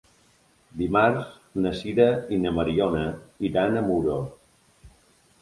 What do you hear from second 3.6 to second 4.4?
a Muro.